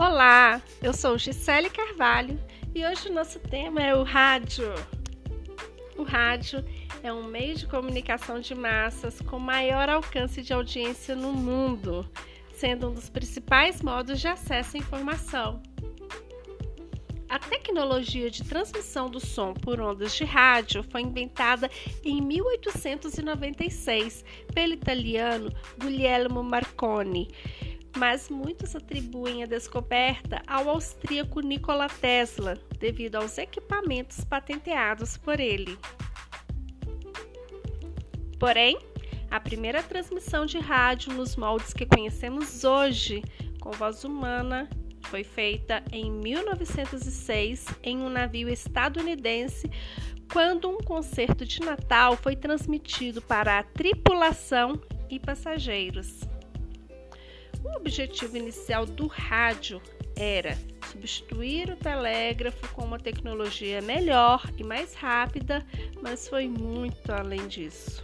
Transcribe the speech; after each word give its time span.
Olá, 0.00 0.60
eu 0.82 0.92
sou 0.94 1.18
Gisele 1.18 1.68
Carvalho 1.68 2.40
e 2.74 2.86
hoje 2.86 3.10
o 3.10 3.12
nosso 3.12 3.38
tema 3.38 3.82
é 3.82 3.94
o 3.94 4.02
rádio. 4.02 4.72
O 5.94 6.04
rádio 6.04 6.64
é 7.02 7.12
um 7.12 7.24
meio 7.24 7.54
de 7.54 7.66
comunicação 7.66 8.40
de 8.40 8.54
massas 8.54 9.20
com 9.20 9.38
maior 9.38 9.90
alcance 9.90 10.40
de 10.40 10.54
audiência 10.54 11.14
no 11.14 11.34
mundo, 11.34 12.10
sendo 12.54 12.88
um 12.88 12.94
dos 12.94 13.10
principais 13.10 13.82
modos 13.82 14.18
de 14.18 14.26
acesso 14.26 14.78
à 14.78 14.80
informação. 14.80 15.62
A 17.28 17.38
tecnologia 17.38 18.30
de 18.30 18.42
transmissão 18.42 19.10
do 19.10 19.20
som 19.20 19.52
por 19.52 19.82
ondas 19.82 20.16
de 20.16 20.24
rádio 20.24 20.82
foi 20.82 21.02
inventada 21.02 21.70
em 22.02 22.22
1896 22.22 24.24
pelo 24.54 24.72
italiano 24.72 25.52
Guglielmo 25.78 26.42
Marconi 26.42 27.28
mas 27.96 28.28
muitos 28.28 28.74
atribuem 28.76 29.42
a 29.42 29.46
descoberta 29.46 30.42
ao 30.46 30.68
austríaco 30.68 31.40
Nikola 31.40 31.88
Tesla, 31.88 32.58
devido 32.78 33.16
aos 33.16 33.38
equipamentos 33.38 34.24
patenteados 34.24 35.16
por 35.16 35.40
ele. 35.40 35.78
Porém, 38.38 38.78
a 39.30 39.38
primeira 39.38 39.82
transmissão 39.82 40.46
de 40.46 40.58
rádio 40.58 41.12
nos 41.12 41.36
moldes 41.36 41.72
que 41.72 41.86
conhecemos 41.86 42.64
hoje, 42.64 43.22
com 43.60 43.70
voz 43.70 44.02
humana, 44.02 44.68
foi 45.04 45.22
feita 45.24 45.82
em 45.92 46.10
1906 46.10 47.66
em 47.82 47.98
um 47.98 48.08
navio 48.08 48.48
estadunidense, 48.48 49.70
quando 50.32 50.70
um 50.70 50.78
concerto 50.78 51.44
de 51.44 51.60
Natal 51.60 52.16
foi 52.16 52.36
transmitido 52.36 53.20
para 53.20 53.58
a 53.58 53.62
tripulação 53.62 54.80
e 55.10 55.18
passageiros. 55.18 56.20
O 57.64 57.76
objetivo 57.76 58.36
inicial 58.36 58.86
do 58.86 59.06
rádio 59.06 59.80
era 60.16 60.56
substituir 60.90 61.70
o 61.70 61.76
telégrafo 61.76 62.68
com 62.74 62.84
uma 62.84 62.98
tecnologia 62.98 63.80
melhor 63.80 64.50
e 64.56 64.64
mais 64.64 64.94
rápida, 64.94 65.64
mas 66.02 66.28
foi 66.28 66.48
muito 66.48 67.10
além 67.12 67.46
disso. 67.46 68.02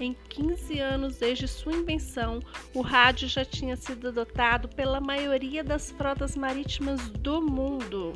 Em 0.00 0.16
15 0.30 0.80
anos 0.80 1.16
desde 1.18 1.46
sua 1.46 1.72
invenção, 1.72 2.40
o 2.74 2.80
rádio 2.80 3.28
já 3.28 3.44
tinha 3.44 3.76
sido 3.76 4.08
adotado 4.08 4.68
pela 4.68 5.00
maioria 5.00 5.62
das 5.62 5.90
frotas 5.90 6.34
marítimas 6.34 7.08
do 7.10 7.40
mundo. 7.40 8.12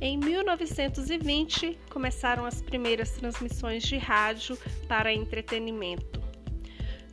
Em 0.00 0.18
1920, 0.18 1.78
começaram 1.90 2.44
as 2.44 2.62
primeiras 2.62 3.10
transmissões 3.12 3.82
de 3.82 3.96
rádio 3.96 4.58
para 4.88 5.12
entretenimento. 5.12 6.21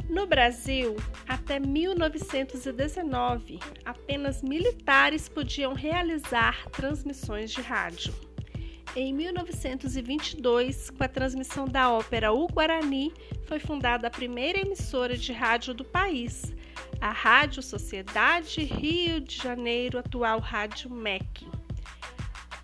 No 0.09 0.25
Brasil, 0.25 0.95
até 1.27 1.59
1919, 1.59 3.59
apenas 3.85 4.41
militares 4.41 5.29
podiam 5.29 5.73
realizar 5.73 6.67
transmissões 6.71 7.51
de 7.51 7.61
rádio. 7.61 8.11
Em 8.95 9.13
1922, 9.13 10.89
com 10.89 11.03
a 11.03 11.07
transmissão 11.07 11.67
da 11.67 11.91
ópera 11.91 12.33
O 12.33 12.47
Guarani, 12.47 13.13
foi 13.45 13.59
fundada 13.59 14.07
a 14.07 14.11
primeira 14.11 14.59
emissora 14.59 15.15
de 15.15 15.31
rádio 15.31 15.75
do 15.75 15.85
país, 15.85 16.55
a 16.99 17.11
Rádio 17.11 17.61
Sociedade 17.61 18.63
Rio 18.63 19.19
de 19.19 19.37
Janeiro, 19.37 19.99
atual 19.99 20.39
Rádio 20.39 20.89
MEC. 20.89 21.45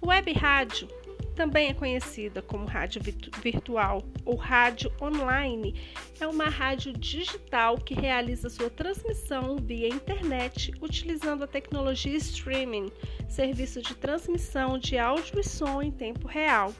Web 0.03 0.33
rádio 0.33 0.88
também 1.36 1.69
é 1.69 1.73
conhecida 1.73 2.41
como 2.41 2.66
rádio 2.66 3.02
virtual 3.44 4.02
ou 4.23 4.36
rádio 4.36 4.91
online, 5.02 5.75
é 6.19 6.25
uma 6.25 6.45
rádio 6.45 6.94
digital 6.94 7.78
que 7.78 7.94
realiza 7.94 8.50
sua 8.50 8.69
transmissão 8.69 9.58
via 9.58 9.88
internet 9.88 10.72
utilizando 10.81 11.44
a 11.44 11.47
tecnologia 11.47 12.16
streaming, 12.16 12.89
serviço 13.28 13.81
de 13.81 13.94
transmissão 13.95 14.80
de 14.80 14.97
áudio 14.97 15.40
e 15.40 15.44
som 15.44 15.81
em 15.81 15.91
tempo 15.91 16.28
real. 16.28 16.74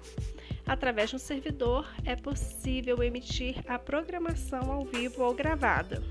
Através 0.66 1.10
de 1.10 1.18
um 1.18 1.20
servidor 1.20 1.88
é 2.06 2.16
possível 2.16 3.04
emitir 3.04 3.58
a 3.68 3.78
programação 3.78 4.72
ao 4.72 4.86
vivo 4.86 5.22
ou 5.22 5.34
gravada. 5.34 6.02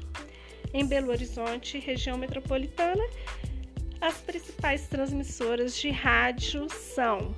Em 0.73 0.87
Belo 0.87 1.11
Horizonte, 1.11 1.79
região 1.79 2.19
metropolitana, 2.19 3.05
as 4.01 4.21
principais 4.21 4.87
transmissoras 4.87 5.77
de 5.77 5.91
rádio 5.91 6.69
são 6.69 7.35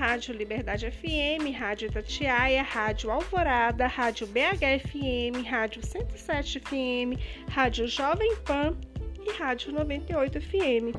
Rádio 0.00 0.34
Liberdade 0.34 0.90
FM, 0.90 1.54
Rádio 1.54 1.88
Itatiaia, 1.88 2.62
Rádio 2.62 3.10
Alvorada, 3.10 3.86
Rádio 3.86 4.26
BH 4.28 4.80
FM, 4.88 5.46
Rádio 5.46 5.84
107 5.84 6.58
FM, 6.58 7.20
Rádio 7.50 7.86
Jovem 7.86 8.34
Pan 8.36 8.74
e 9.22 9.30
Rádio 9.32 9.72
98 9.72 10.40
FM. 10.40 10.96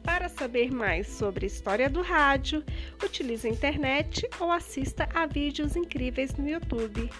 Para 0.00 0.28
saber 0.28 0.70
mais 0.70 1.08
sobre 1.08 1.44
a 1.44 1.48
história 1.48 1.90
do 1.90 2.02
rádio, 2.02 2.62
utilize 3.02 3.48
a 3.48 3.50
internet 3.50 4.28
ou 4.38 4.52
assista 4.52 5.08
a 5.12 5.26
vídeos 5.26 5.74
incríveis 5.74 6.32
no 6.36 6.48
YouTube. 6.48 7.10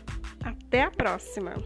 Até 0.44 0.82
a 0.82 0.92
próxima! 0.92 1.56